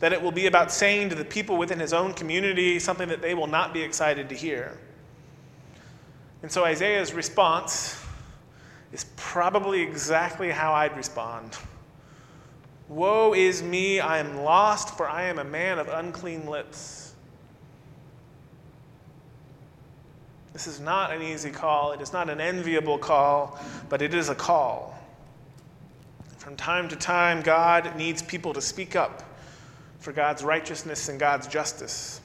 That 0.04 0.12
it 0.12 0.20
will 0.20 0.32
be 0.32 0.48
about 0.48 0.70
saying 0.70 1.08
to 1.08 1.14
the 1.14 1.24
people 1.24 1.56
within 1.56 1.80
his 1.80 1.94
own 1.94 2.12
community 2.12 2.78
something 2.78 3.08
that 3.08 3.22
they 3.22 3.32
will 3.32 3.46
not 3.46 3.72
be 3.72 3.80
excited 3.80 4.28
to 4.28 4.34
hear. 4.34 4.76
And 6.42 6.52
so 6.52 6.62
Isaiah's 6.62 7.14
response 7.14 7.98
is 8.92 9.06
probably 9.16 9.80
exactly 9.80 10.50
how 10.50 10.74
I'd 10.74 10.94
respond 10.94 11.56
Woe 12.86 13.32
is 13.32 13.62
me, 13.62 13.98
I 13.98 14.18
am 14.18 14.42
lost, 14.42 14.94
for 14.94 15.08
I 15.08 15.22
am 15.22 15.38
a 15.38 15.44
man 15.44 15.78
of 15.78 15.88
unclean 15.88 16.44
lips. 16.44 17.14
This 20.52 20.66
is 20.66 20.80
not 20.80 21.14
an 21.14 21.22
easy 21.22 21.50
call. 21.50 21.92
It 21.92 22.02
is 22.02 22.12
not 22.12 22.28
an 22.28 22.42
enviable 22.42 22.98
call, 22.98 23.58
but 23.88 24.02
it 24.02 24.12
is 24.12 24.28
a 24.28 24.34
call. 24.34 25.02
From 26.36 26.56
time 26.56 26.90
to 26.90 26.96
time, 26.96 27.40
God 27.40 27.96
needs 27.96 28.20
people 28.20 28.52
to 28.52 28.60
speak 28.60 28.96
up 28.96 29.22
for 30.04 30.12
God's 30.12 30.44
righteousness 30.44 31.08
and 31.08 31.18
God's 31.18 31.46
justice. 31.46 32.20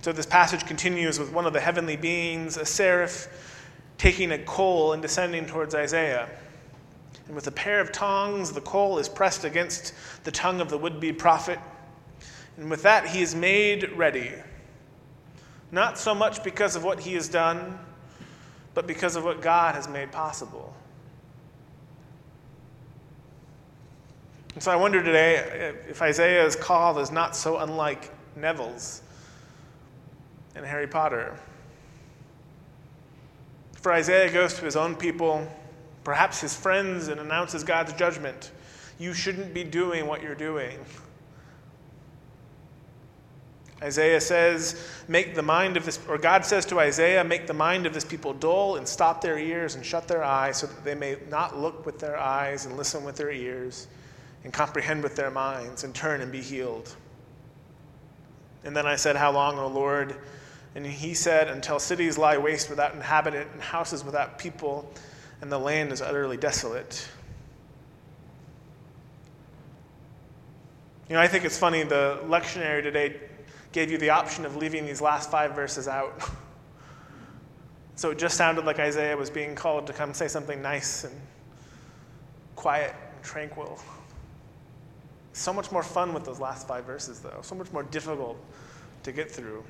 So 0.00 0.12
this 0.12 0.24
passage 0.24 0.64
continues 0.64 1.18
with 1.18 1.30
one 1.30 1.44
of 1.44 1.52
the 1.52 1.60
heavenly 1.60 1.96
beings, 1.96 2.56
a 2.56 2.64
seraph, 2.64 3.28
taking 3.98 4.32
a 4.32 4.38
coal 4.38 4.94
and 4.94 5.02
descending 5.02 5.44
towards 5.44 5.74
Isaiah. 5.74 6.30
And 7.26 7.34
with 7.36 7.46
a 7.48 7.52
pair 7.52 7.80
of 7.80 7.92
tongs, 7.92 8.50
the 8.50 8.62
coal 8.62 8.98
is 8.98 9.10
pressed 9.10 9.44
against 9.44 9.92
the 10.24 10.32
tongue 10.32 10.62
of 10.62 10.70
the 10.70 10.78
would 10.78 11.00
be 11.00 11.12
prophet. 11.12 11.58
And 12.56 12.70
with 12.70 12.82
that, 12.82 13.06
he 13.06 13.20
is 13.20 13.34
made 13.34 13.92
ready. 13.92 14.32
Not 15.70 15.98
so 15.98 16.14
much 16.14 16.42
because 16.42 16.76
of 16.76 16.84
what 16.84 17.00
he 17.00 17.12
has 17.12 17.28
done, 17.28 17.78
but 18.72 18.86
because 18.86 19.16
of 19.16 19.24
what 19.24 19.42
God 19.42 19.74
has 19.74 19.86
made 19.86 20.12
possible. 20.12 20.74
And 24.54 24.62
so 24.62 24.70
I 24.70 24.76
wonder 24.76 25.02
today 25.02 25.74
if 25.88 26.00
Isaiah's 26.00 26.54
call 26.54 26.98
is 27.00 27.10
not 27.10 27.34
so 27.34 27.58
unlike 27.58 28.12
Neville's 28.36 29.02
in 30.54 30.62
Harry 30.62 30.86
Potter. 30.86 31.36
For 33.72 33.92
Isaiah 33.92 34.32
goes 34.32 34.54
to 34.54 34.64
his 34.64 34.76
own 34.76 34.94
people, 34.94 35.46
perhaps 36.04 36.40
his 36.40 36.56
friends, 36.56 37.08
and 37.08 37.20
announces 37.20 37.64
God's 37.64 37.92
judgment. 37.94 38.52
You 38.98 39.12
shouldn't 39.12 39.52
be 39.52 39.64
doing 39.64 40.06
what 40.06 40.22
you're 40.22 40.36
doing. 40.36 40.78
Isaiah 43.82 44.20
says, 44.20 44.88
make 45.08 45.34
the 45.34 45.42
mind 45.42 45.76
of 45.76 45.84
this, 45.84 45.98
or 46.08 46.16
God 46.16 46.44
says 46.44 46.64
to 46.66 46.78
Isaiah, 46.78 47.24
make 47.24 47.48
the 47.48 47.52
mind 47.52 47.86
of 47.86 47.92
this 47.92 48.04
people 48.04 48.32
dull 48.32 48.76
and 48.76 48.86
stop 48.86 49.20
their 49.20 49.36
ears 49.36 49.74
and 49.74 49.84
shut 49.84 50.06
their 50.06 50.22
eyes 50.22 50.58
so 50.58 50.68
that 50.68 50.84
they 50.84 50.94
may 50.94 51.16
not 51.28 51.58
look 51.58 51.84
with 51.84 51.98
their 51.98 52.16
eyes 52.16 52.66
and 52.66 52.76
listen 52.76 53.04
with 53.04 53.16
their 53.16 53.32
ears 53.32 53.88
and 54.44 54.52
comprehend 54.52 55.02
with 55.02 55.16
their 55.16 55.30
minds 55.30 55.84
and 55.84 55.94
turn 55.94 56.20
and 56.20 56.30
be 56.30 56.40
healed. 56.40 56.94
And 58.62 58.76
then 58.76 58.86
I 58.86 58.96
said, 58.96 59.16
How 59.16 59.32
long, 59.32 59.58
O 59.58 59.66
Lord? 59.66 60.16
And 60.74 60.86
he 60.86 61.14
said, 61.14 61.48
Until 61.48 61.78
cities 61.78 62.18
lie 62.18 62.38
waste 62.38 62.70
without 62.70 62.94
inhabitant 62.94 63.48
and 63.52 63.60
houses 63.60 64.04
without 64.04 64.38
people, 64.38 64.90
and 65.40 65.50
the 65.50 65.58
land 65.58 65.92
is 65.92 66.00
utterly 66.00 66.36
desolate. 66.36 67.06
You 71.08 71.16
know, 71.16 71.20
I 71.20 71.28
think 71.28 71.44
it's 71.44 71.58
funny, 71.58 71.82
the 71.82 72.20
lectionary 72.24 72.82
today 72.82 73.20
gave 73.72 73.90
you 73.90 73.98
the 73.98 74.10
option 74.10 74.46
of 74.46 74.56
leaving 74.56 74.86
these 74.86 75.02
last 75.02 75.30
five 75.30 75.54
verses 75.54 75.86
out. 75.86 76.18
so 77.94 78.10
it 78.10 78.18
just 78.18 78.36
sounded 78.36 78.64
like 78.64 78.78
Isaiah 78.78 79.16
was 79.16 79.28
being 79.28 79.54
called 79.54 79.86
to 79.88 79.92
come 79.92 80.14
say 80.14 80.28
something 80.28 80.62
nice 80.62 81.04
and 81.04 81.14
quiet 82.56 82.94
and 83.14 83.22
tranquil. 83.22 83.78
So 85.34 85.52
much 85.52 85.72
more 85.72 85.82
fun 85.82 86.14
with 86.14 86.24
those 86.24 86.38
last 86.38 86.68
five 86.68 86.84
verses, 86.84 87.18
though. 87.18 87.40
So 87.42 87.56
much 87.56 87.72
more 87.72 87.82
difficult 87.82 88.38
to 89.02 89.10
get 89.10 89.30
through. 89.30 89.64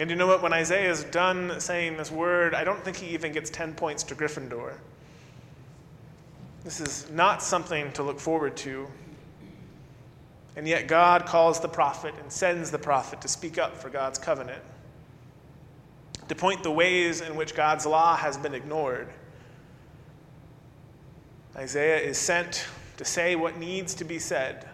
And 0.00 0.10
you 0.10 0.16
know 0.16 0.26
what? 0.26 0.42
When 0.42 0.52
Isaiah 0.52 0.90
is 0.90 1.04
done 1.04 1.60
saying 1.60 1.96
this 1.96 2.10
word, 2.10 2.52
I 2.52 2.64
don't 2.64 2.84
think 2.84 2.96
he 2.96 3.06
even 3.14 3.32
gets 3.32 3.48
10 3.48 3.74
points 3.74 4.02
to 4.04 4.16
Gryffindor. 4.16 4.74
This 6.64 6.80
is 6.80 7.08
not 7.10 7.44
something 7.44 7.92
to 7.92 8.02
look 8.02 8.18
forward 8.18 8.56
to. 8.58 8.88
And 10.56 10.66
yet, 10.66 10.88
God 10.88 11.24
calls 11.24 11.60
the 11.60 11.68
prophet 11.68 12.14
and 12.20 12.30
sends 12.30 12.72
the 12.72 12.78
prophet 12.78 13.20
to 13.20 13.28
speak 13.28 13.56
up 13.56 13.76
for 13.76 13.88
God's 13.88 14.18
covenant, 14.18 14.62
to 16.26 16.34
point 16.34 16.64
the 16.64 16.72
ways 16.72 17.20
in 17.20 17.36
which 17.36 17.54
God's 17.54 17.86
law 17.86 18.16
has 18.16 18.36
been 18.36 18.52
ignored. 18.52 19.08
Isaiah 21.54 21.98
is 21.98 22.18
sent 22.18 22.66
to 22.96 23.04
say 23.04 23.36
what 23.36 23.58
needs 23.58 23.94
to 23.94 24.04
be 24.04 24.18
said, 24.18 24.68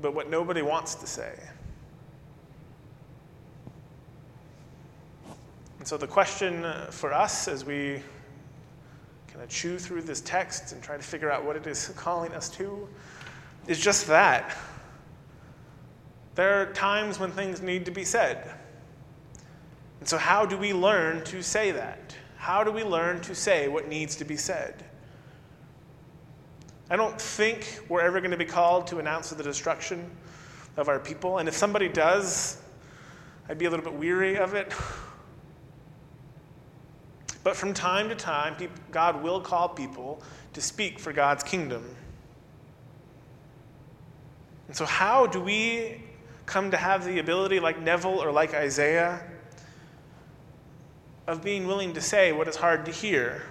but 0.00 0.14
what 0.14 0.28
nobody 0.28 0.62
wants 0.62 0.94
to 0.96 1.06
say. 1.06 1.34
And 5.78 5.86
so, 5.86 5.96
the 5.96 6.06
question 6.06 6.66
for 6.90 7.12
us 7.12 7.46
as 7.48 7.64
we 7.64 8.02
kind 9.28 9.42
of 9.42 9.48
chew 9.48 9.78
through 9.78 10.02
this 10.02 10.20
text 10.22 10.72
and 10.72 10.82
try 10.82 10.96
to 10.96 11.02
figure 11.02 11.30
out 11.30 11.44
what 11.44 11.56
it 11.56 11.66
is 11.66 11.88
calling 11.96 12.32
us 12.32 12.48
to 12.50 12.88
is 13.66 13.78
just 13.78 14.06
that. 14.06 14.56
There 16.34 16.60
are 16.60 16.72
times 16.72 17.18
when 17.18 17.30
things 17.30 17.62
need 17.62 17.84
to 17.86 17.90
be 17.90 18.04
said. 18.04 18.50
And 20.00 20.08
so, 20.08 20.18
how 20.18 20.44
do 20.46 20.56
we 20.56 20.72
learn 20.72 21.24
to 21.24 21.42
say 21.42 21.70
that? 21.70 22.14
How 22.36 22.62
do 22.62 22.70
we 22.70 22.84
learn 22.84 23.20
to 23.22 23.34
say 23.34 23.68
what 23.68 23.88
needs 23.88 24.16
to 24.16 24.24
be 24.24 24.36
said? 24.36 24.84
I 26.88 26.96
don't 26.96 27.20
think 27.20 27.80
we're 27.88 28.02
ever 28.02 28.20
going 28.20 28.30
to 28.30 28.36
be 28.36 28.44
called 28.44 28.86
to 28.88 28.98
announce 28.98 29.30
the 29.30 29.42
destruction 29.42 30.08
of 30.76 30.88
our 30.88 31.00
people. 31.00 31.38
And 31.38 31.48
if 31.48 31.54
somebody 31.56 31.88
does, 31.88 32.62
I'd 33.48 33.58
be 33.58 33.64
a 33.64 33.70
little 33.70 33.84
bit 33.84 33.94
weary 33.94 34.36
of 34.36 34.54
it. 34.54 34.72
But 37.42 37.56
from 37.56 37.74
time 37.74 38.08
to 38.08 38.14
time, 38.14 38.56
God 38.90 39.22
will 39.22 39.40
call 39.40 39.68
people 39.68 40.22
to 40.52 40.60
speak 40.60 40.98
for 40.98 41.12
God's 41.12 41.42
kingdom. 41.42 41.84
And 44.68 44.76
so, 44.76 44.84
how 44.84 45.26
do 45.26 45.40
we 45.40 46.02
come 46.44 46.70
to 46.70 46.76
have 46.76 47.04
the 47.04 47.18
ability, 47.18 47.60
like 47.60 47.80
Neville 47.80 48.22
or 48.22 48.32
like 48.32 48.54
Isaiah, 48.54 49.22
of 51.26 51.42
being 51.42 51.66
willing 51.66 51.92
to 51.94 52.00
say 52.00 52.32
what 52.32 52.48
is 52.48 52.56
hard 52.56 52.84
to 52.86 52.92
hear? 52.92 53.42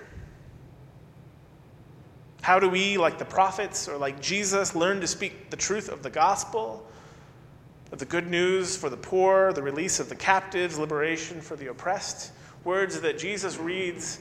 How 2.46 2.60
do 2.60 2.70
we, 2.70 2.96
like 2.96 3.18
the 3.18 3.26
prophets 3.26 3.88
or 3.88 3.98
like 3.98 4.22
Jesus, 4.22 4.76
learn 4.76 5.02
to 5.02 5.08
speak 5.08 5.50
the 5.50 5.58
truth 5.58 5.90
of 5.90 6.04
the 6.04 6.12
gospel, 6.12 6.86
of 7.92 7.98
the 7.98 8.06
good 8.06 8.28
news 8.28 8.78
for 8.78 8.88
the 8.88 8.98
poor, 8.98 9.52
the 9.52 9.64
release 9.64 10.00
of 10.00 10.10
the 10.10 10.16
captives, 10.16 10.78
liberation 10.78 11.42
for 11.42 11.56
the 11.56 11.72
oppressed? 11.72 12.34
Words 12.64 13.02
that 13.02 13.18
Jesus 13.18 13.58
reads 13.58 14.20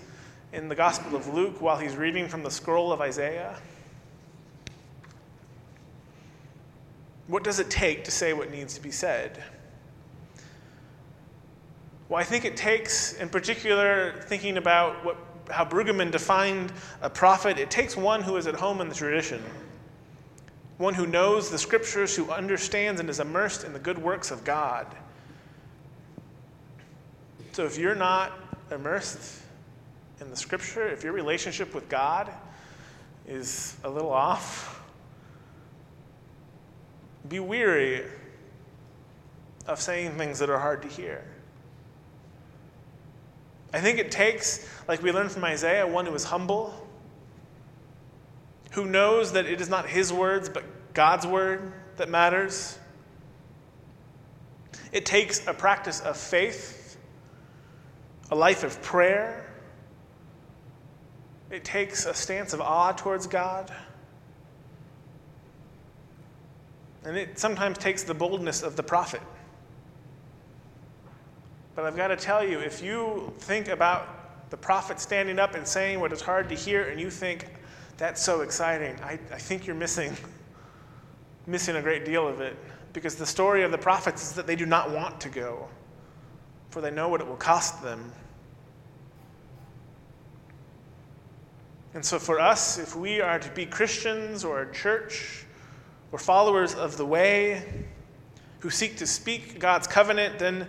in 0.55 0.71
the 0.71 0.75
Gospel 0.75 1.15
of 1.15 1.35
Luke 1.35 1.61
while 1.61 1.77
he's 1.77 1.97
reading 1.97 2.27
from 2.27 2.43
the 2.43 2.51
scroll 2.51 2.93
of 2.93 3.03
Isaiah. 3.03 3.59
What 7.27 7.45
does 7.45 7.59
it 7.59 7.69
take 7.69 8.05
to 8.05 8.11
say 8.11 8.33
what 8.33 8.51
needs 8.51 8.73
to 8.73 8.81
be 8.81 8.91
said? 8.91 9.45
Well, 12.09 12.19
I 12.19 12.25
think 12.25 12.47
it 12.47 12.57
takes, 12.57 13.13
in 13.13 13.29
particular, 13.29 14.15
thinking 14.23 14.57
about 14.57 15.05
what, 15.05 15.19
how 15.51 15.65
Brueggemann 15.65 16.11
defined 16.11 16.73
a 17.03 17.11
prophet, 17.11 17.59
it 17.59 17.71
takes 17.71 17.97
one 17.97 18.23
who 18.23 18.37
is 18.37 18.47
at 18.47 18.55
home 18.55 18.81
in 18.81 18.89
the 18.89 18.95
tradition, 18.95 19.43
one 20.79 20.95
who 20.95 21.07
knows 21.07 21.51
the 21.51 21.59
scriptures, 21.59 22.17
who 22.17 22.31
understands 22.31 23.01
and 23.01 23.09
is 23.09 23.21
immersed 23.21 23.65
in 23.65 23.73
the 23.73 23.79
good 23.79 23.99
works 23.99 24.31
of 24.31 24.45
God. 24.45 24.87
So 27.53 27.65
if 27.65 27.79
you're 27.79 27.95
not 27.95 28.33
immersed 28.71 29.43
in 30.21 30.31
the 30.31 30.37
scripture, 30.37 30.89
if 30.89 31.05
your 31.05 31.13
relationship 31.13 31.75
with 31.75 31.89
God 31.89 32.33
is 33.27 33.77
a 33.85 33.91
little 33.91 34.11
off, 34.11 34.83
be 37.29 37.41
weary 37.41 38.05
of 39.67 39.81
saying 39.81 40.19
things 40.19 40.39
that 40.41 40.51
are 40.51 40.59
hard 40.59 40.83
to 40.83 40.89
hear. 40.89 41.25
I 43.75 43.81
think 43.81 43.99
it 43.99 44.13
takes, 44.13 44.65
like 44.87 45.03
we 45.03 45.11
learned 45.11 45.33
from 45.33 45.43
Isaiah, 45.43 45.85
one 45.85 46.07
who 46.07 46.15
is 46.15 46.23
humble, 46.23 46.73
who 48.71 48.85
knows 48.85 49.33
that 49.33 49.47
it 49.47 49.61
is 49.61 49.69
not 49.69 49.89
his 49.89 50.13
words, 50.13 50.49
but 50.49 50.63
God's 50.95 51.27
word 51.27 51.73
that 51.97 52.09
matters. 52.09 52.79
It 54.93 55.05
takes 55.05 55.45
a 55.49 55.53
practice 55.53 56.01
of 56.01 56.17
faith, 56.17 56.97
a 58.31 58.37
life 58.37 58.63
of 58.63 58.81
prayer. 58.81 59.45
It 61.51 61.65
takes 61.65 62.07
a 62.07 62.15
stance 62.15 62.53
of 62.53 62.61
awe 62.61 62.93
towards 62.93 63.27
God. 63.27 63.75
And 67.05 67.17
it 67.17 67.41
sometimes 67.41 67.79
takes 67.79 68.05
the 68.05 68.15
boldness 68.15 68.63
of 68.63 68.77
the 68.77 68.85
prophet. 68.85 69.21
But 71.75 71.85
I've 71.85 71.97
got 71.97 72.09
to 72.09 72.17
tell 72.17 72.47
you, 72.47 72.61
if 72.61 72.83
you 72.83 73.33
think 73.39 73.69
about 73.69 74.51
the 74.51 74.57
prophet 74.57 75.01
standing 75.01 75.39
up 75.39 75.55
and 75.55 75.67
saying 75.67 75.99
what 75.99 76.13
is 76.13 76.21
hard 76.21 76.49
to 76.51 76.55
hear, 76.55 76.89
and 76.89 77.01
you 77.01 77.11
think, 77.11 77.49
that's 77.97 78.23
so 78.23 78.43
exciting, 78.43 78.97
I, 79.03 79.19
I 79.33 79.39
think 79.39 79.67
you're 79.67 79.77
missing, 79.77 80.17
missing 81.47 81.77
a 81.77 81.83
great 81.83 82.05
deal 82.05 82.27
of 82.29 82.41
it. 82.41 82.57
Because 82.93 83.17
the 83.17 83.27
story 83.27 83.65
of 83.65 83.73
the 83.73 83.79
prophets 83.79 84.23
is 84.23 84.33
that 84.35 84.47
they 84.47 84.55
do 84.55 84.67
not 84.67 84.91
want 84.93 85.21
to 85.23 85.29
go, 85.29 85.69
for 86.71 86.81
they 86.81 86.93
know 86.93 87.09
what 87.09 87.21
it 87.21 87.27
will 87.27 87.37
cost 87.37 87.83
them. 87.83 88.13
And 91.93 92.05
so, 92.05 92.19
for 92.19 92.41
us, 92.41 92.79
if 92.79 92.97
we 92.97 93.21
are 93.21 93.39
to 93.39 93.51
be 93.51 93.67
Christians 93.67 94.45
or 94.45 94.63
a 94.63 94.73
church 94.73 95.45
or 96.13 96.19
followers 96.19 96.75
of 96.75 96.97
the 96.97 97.07
way 97.07 97.65
who 98.61 98.71
seek 98.71 98.97
to 98.97 99.07
speak 99.07 99.59
God's 99.61 99.87
covenant, 99.87 100.39
then 100.39 100.69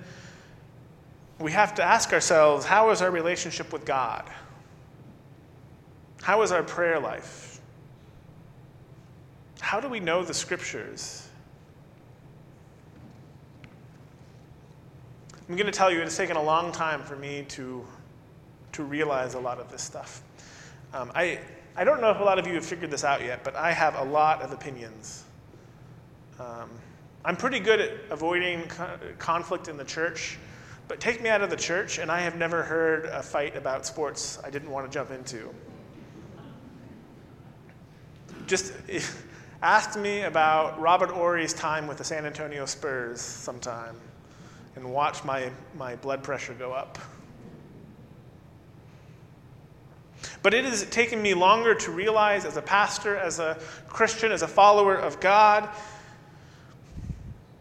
we 1.40 1.52
have 1.52 1.76
to 1.76 1.84
ask 1.84 2.14
ourselves 2.14 2.66
how 2.66 2.92
is 2.92 3.02
our 3.02 3.12
relationship 3.12 3.74
with 3.74 3.86
God? 3.86 4.30
How 6.22 6.42
is 6.42 6.52
our 6.52 6.64
prayer 6.64 7.00
life? 7.00 7.60
How 9.60 9.80
do 9.80 9.90
we 9.90 10.00
know 10.00 10.24
the 10.24 10.34
scriptures? 10.34 11.28
I'm 15.48 15.56
going 15.56 15.68
to 15.68 15.72
tell 15.72 15.92
you, 15.92 16.00
it 16.00 16.06
has 16.06 16.18
taken 16.18 16.38
a 16.38 16.42
long 16.42 16.72
time 16.72 17.04
for 17.04 17.16
me 17.16 17.46
to, 17.50 17.86
to 18.72 18.84
realize 18.84 19.36
a 19.36 19.40
lot 19.40 19.60
of 19.60 19.70
this 19.72 19.84
stuff. 19.84 20.24
Um, 20.94 21.12
I, 21.14 21.40
I 21.76 21.84
don't 21.84 22.02
know 22.02 22.10
if 22.10 22.20
a 22.20 22.24
lot 22.24 22.40
of 22.40 22.48
you 22.48 22.56
have 22.56 22.66
figured 22.66 22.90
this 22.90 23.04
out 23.04 23.24
yet, 23.24 23.44
but 23.44 23.56
I 23.56 23.72
have 23.72 23.96
a 23.96 24.04
lot 24.04 24.42
of 24.42 24.52
opinions. 24.52 25.26
Um, 26.40 26.70
I'm 27.24 27.36
pretty 27.36 27.60
good 27.60 27.80
at 27.80 27.92
avoiding 28.10 28.68
conflict 29.20 29.68
in 29.68 29.78
the 29.78 29.84
church. 29.84 30.40
But 30.88 31.00
take 31.00 31.22
me 31.22 31.30
out 31.30 31.42
of 31.42 31.50
the 31.50 31.56
church, 31.56 31.98
and 31.98 32.12
I 32.12 32.22
have 32.22 32.36
never 32.36 32.64
heard 32.64 33.06
a 33.06 33.24
fight 33.24 33.56
about 33.56 33.86
sports 33.86 34.40
I 34.44 34.50
didn't 34.50 34.70
want 34.70 34.86
to 34.86 34.94
jump 34.94 35.12
into. 35.12 35.50
Just 38.46 38.74
ask 39.62 39.98
me 39.98 40.22
about 40.22 40.80
Robert 40.80 41.10
Horry's 41.10 41.54
time 41.54 41.88
with 41.88 41.98
the 41.98 42.04
San 42.04 42.26
Antonio 42.26 42.66
Spurs 42.66 43.20
sometime 43.20 43.96
and 44.76 44.92
watch 44.92 45.24
my, 45.24 45.50
my 45.76 45.96
blood 45.96 46.22
pressure 46.22 46.54
go 46.54 46.72
up. 46.72 47.00
But 50.44 50.54
it 50.54 50.66
has 50.66 50.86
taken 50.90 51.22
me 51.22 51.34
longer 51.34 51.74
to 51.74 51.92
realize 51.92 52.46
as 52.46 52.58
a 52.58 52.62
pastor, 52.62 53.16
as 53.18 53.40
a 53.40 53.58
Christian, 53.88 54.32
as 54.32 54.44
a 54.44 54.48
follower 54.48 54.96
of 54.96 55.20
God, 55.20 55.70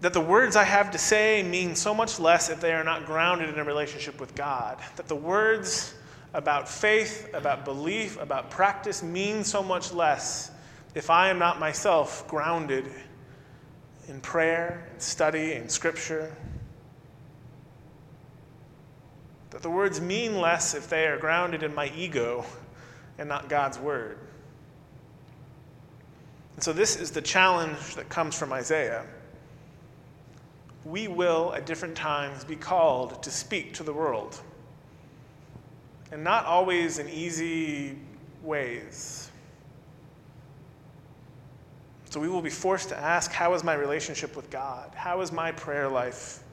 that 0.04 0.12
the 0.12 0.20
words 0.20 0.54
I 0.54 0.64
have 0.64 0.90
to 0.90 0.98
say 0.98 1.42
mean 1.42 1.74
so 1.74 1.94
much 1.94 2.20
less 2.20 2.50
if 2.50 2.60
they 2.60 2.74
are 2.74 2.84
not 2.84 3.06
grounded 3.06 3.48
in 3.48 3.58
a 3.58 3.64
relationship 3.64 4.20
with 4.20 4.34
God. 4.34 4.78
That 4.96 5.08
the 5.08 5.16
words 5.16 5.94
about 6.34 6.68
faith, 6.68 7.30
about 7.32 7.64
belief, 7.64 8.20
about 8.20 8.50
practice 8.50 9.02
mean 9.02 9.44
so 9.44 9.62
much 9.62 9.94
less 9.94 10.50
if 10.94 11.08
I 11.08 11.30
am 11.30 11.38
not 11.38 11.58
myself 11.58 12.28
grounded 12.28 12.84
in 14.06 14.20
prayer, 14.20 14.86
and 14.92 15.00
study, 15.00 15.54
and 15.54 15.70
scripture. 15.70 16.36
That 19.52 19.62
the 19.62 19.70
words 19.70 20.02
mean 20.02 20.38
less 20.38 20.74
if 20.74 20.90
they 20.90 21.06
are 21.06 21.16
grounded 21.16 21.62
in 21.62 21.74
my 21.74 21.90
ego 21.96 22.44
and 23.16 23.26
not 23.26 23.48
God's 23.48 23.78
word. 23.78 24.18
And 26.56 26.62
so, 26.62 26.74
this 26.74 26.94
is 26.94 27.10
the 27.10 27.22
challenge 27.22 27.94
that 27.94 28.10
comes 28.10 28.38
from 28.38 28.52
Isaiah 28.52 29.06
we 30.84 31.08
will 31.08 31.54
at 31.54 31.66
different 31.66 31.96
times 31.96 32.44
be 32.44 32.56
called 32.56 33.22
to 33.22 33.30
speak 33.30 33.72
to 33.74 33.82
the 33.82 33.92
world. 33.92 34.40
And 36.12 36.22
not 36.22 36.44
always 36.44 36.98
in 36.98 37.08
easy 37.08 37.98
ways. 38.42 39.30
So 42.10 42.20
we 42.20 42.28
will 42.28 42.42
be 42.42 42.50
forced 42.50 42.90
to 42.90 42.96
ask 42.96 43.32
how 43.32 43.54
is 43.54 43.64
my 43.64 43.74
relationship 43.74 44.36
with 44.36 44.50
God? 44.50 44.92
How 44.94 45.20
is 45.20 45.32
my 45.32 45.50
prayer 45.50 45.88
life? 45.88 46.44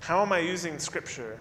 How 0.00 0.22
am 0.22 0.32
I 0.32 0.40
using 0.40 0.78
Scripture? 0.80 1.38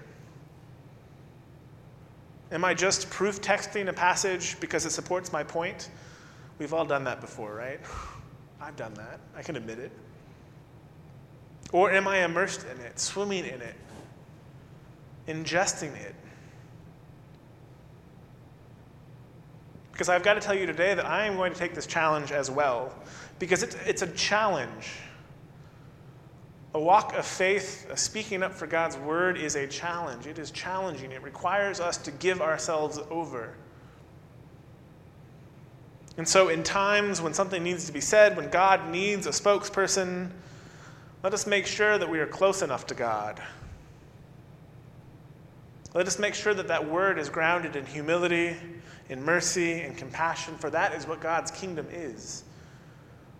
Am 2.51 2.63
I 2.63 2.75
just 2.75 3.09
proof 3.09 3.41
texting 3.41 3.87
a 3.87 3.93
passage 3.93 4.59
because 4.59 4.85
it 4.85 4.91
supports 4.91 5.31
my 5.31 5.43
point? 5.43 5.89
We've 6.59 6.73
all 6.73 6.85
done 6.85 7.05
that 7.05 7.21
before, 7.21 7.55
right? 7.55 7.79
I've 8.61 8.75
done 8.75 8.93
that. 8.95 9.19
I 9.35 9.41
can 9.41 9.55
admit 9.55 9.79
it. 9.79 9.91
Or 11.71 11.91
am 11.91 12.07
I 12.07 12.25
immersed 12.25 12.65
in 12.65 12.79
it, 12.81 12.99
swimming 12.99 13.45
in 13.45 13.61
it, 13.61 13.75
ingesting 15.27 15.95
it? 15.95 16.15
Because 19.91 20.09
I've 20.09 20.23
got 20.23 20.33
to 20.33 20.39
tell 20.39 20.55
you 20.55 20.65
today 20.65 20.93
that 20.93 21.05
I 21.05 21.25
am 21.25 21.35
going 21.35 21.53
to 21.53 21.59
take 21.59 21.75
this 21.75 21.85
challenge 21.85 22.31
as 22.31 22.49
well, 22.49 22.93
because 23.37 23.63
it's, 23.63 23.75
it's 23.85 24.01
a 24.01 24.07
challenge. 24.07 24.91
A 26.73 26.79
walk 26.79 27.15
of 27.15 27.25
faith, 27.25 27.87
a 27.89 27.97
speaking 27.97 28.43
up 28.43 28.53
for 28.53 28.67
God's 28.67 28.97
word 28.97 29.37
is 29.37 29.55
a 29.55 29.67
challenge. 29.67 30.25
It 30.25 30.39
is 30.39 30.51
challenging. 30.51 31.11
It 31.11 31.21
requires 31.21 31.79
us 31.79 31.97
to 31.97 32.11
give 32.11 32.41
ourselves 32.41 32.99
over. 33.09 33.55
And 36.19 36.27
so, 36.27 36.49
in 36.49 36.63
times 36.63 37.21
when 37.21 37.33
something 37.33 37.63
needs 37.63 37.85
to 37.85 37.93
be 37.93 38.01
said, 38.01 38.35
when 38.35 38.49
God 38.49 38.89
needs 38.89 39.25
a 39.25 39.29
spokesperson, 39.29 40.29
let 41.23 41.33
us 41.33 41.47
make 41.47 41.65
sure 41.65 41.97
that 41.97 42.09
we 42.09 42.19
are 42.19 42.27
close 42.27 42.61
enough 42.61 42.85
to 42.87 42.93
God. 42.93 43.41
Let 45.93 46.07
us 46.07 46.19
make 46.19 46.33
sure 46.33 46.53
that 46.53 46.67
that 46.67 46.85
word 46.85 47.19
is 47.19 47.29
grounded 47.29 47.77
in 47.77 47.85
humility, 47.85 48.57
in 49.07 49.23
mercy, 49.23 49.79
and 49.79 49.95
compassion, 49.95 50.57
for 50.57 50.69
that 50.71 50.93
is 50.93 51.07
what 51.07 51.21
God's 51.21 51.51
kingdom 51.51 51.87
is. 51.89 52.43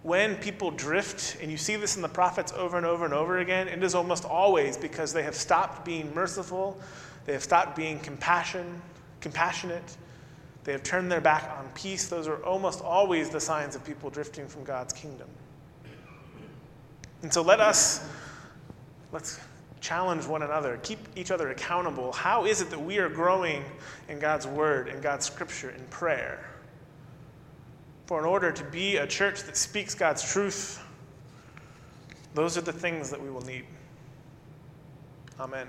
When 0.04 0.38
people 0.38 0.72
drift, 0.72 1.36
and 1.42 1.52
you 1.52 1.58
see 1.58 1.76
this 1.76 1.98
in 1.98 2.02
the 2.02 2.08
prophets 2.08 2.54
over 2.54 2.78
and 2.78 2.86
over 2.86 3.04
and 3.04 3.14
over 3.14 3.40
again, 3.40 3.68
it 3.68 3.84
is 3.84 3.94
almost 3.94 4.24
always 4.24 4.78
because 4.78 5.12
they 5.12 5.24
have 5.24 5.36
stopped 5.36 5.84
being 5.84 6.16
merciful, 6.16 6.80
they 7.26 7.34
have 7.34 7.44
stopped 7.44 7.76
being 7.76 8.00
compassion, 8.00 8.82
compassionate, 9.20 9.98
they 10.64 10.72
have 10.72 10.84
turned 10.84 11.12
their 11.12 11.22
back 11.22 11.50
on 11.58 11.70
peace. 11.74 12.08
Those 12.08 12.28
are 12.28 12.44
almost 12.44 12.82
always 12.82 13.30
the 13.30 13.40
signs 13.40 13.76
of 13.76 13.84
people 13.86 14.10
drifting 14.10 14.48
from 14.48 14.64
God's 14.64 14.94
kingdom. 14.94 15.28
And 17.22 17.34
so 17.34 17.42
let 17.42 17.60
us 17.60 18.08
let's 19.12 19.40
challenge 19.82 20.26
one 20.26 20.44
another, 20.44 20.78
keep 20.84 21.00
each 21.16 21.32
other 21.32 21.50
accountable. 21.50 22.12
How 22.12 22.46
is 22.46 22.62
it 22.62 22.70
that 22.70 22.80
we 22.82 22.98
are 23.00 23.10
growing 23.10 23.64
in 24.08 24.20
God's 24.20 24.46
word 24.46 24.88
in 24.88 25.02
God's 25.02 25.26
scripture 25.26 25.70
in 25.70 25.84
prayer? 25.86 26.46
For 28.06 28.20
in 28.20 28.26
order 28.26 28.52
to 28.52 28.64
be 28.66 28.98
a 28.98 29.08
church 29.08 29.44
that 29.44 29.56
speaks 29.56 29.94
God's 29.94 30.30
truth, 30.34 30.84
those 32.34 32.58
are 32.58 32.62
the 32.62 32.74
things 32.74 33.10
that 33.10 33.22
we 33.22 33.30
will 33.30 33.46
need. 33.46 33.66
Amen. 35.40 35.68